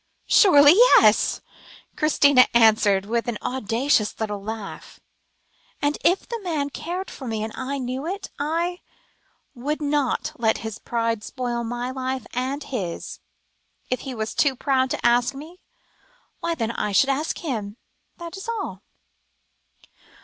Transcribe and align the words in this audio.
"Surely 0.25 0.73
yes," 0.73 1.41
Christina 1.95 2.47
answered 2.55 3.05
with 3.05 3.27
an 3.27 3.37
audacious 3.43 4.19
little 4.19 4.41
laugh. 4.41 4.99
"If 5.79 6.27
the 6.27 6.39
man 6.41 6.71
cared 6.71 7.11
for 7.11 7.27
me, 7.27 7.43
and 7.43 7.53
I 7.55 7.77
knew 7.77 8.07
it, 8.07 8.31
I 8.39 8.81
would 9.53 9.79
not 9.79 10.31
let 10.39 10.57
his 10.65 10.79
pride 10.79 11.23
spoil 11.23 11.61
his 11.63 11.71
life 11.93 12.25
and 12.33 12.63
mine. 12.73 12.99
If 13.91 13.99
he 13.99 14.15
was 14.15 14.33
too 14.33 14.55
proud 14.55 14.89
to 14.89 15.05
ask 15.05 15.35
me 15.35 15.59
why, 16.39 16.55
then, 16.55 16.71
I 16.71 16.93
should 16.93 17.11
ask 17.11 17.37
him 17.37 17.77
that 18.17 18.35
is 18.35 18.49
all." 18.49 18.81